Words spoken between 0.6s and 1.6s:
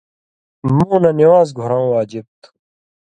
مُو نہ نِوان٘ز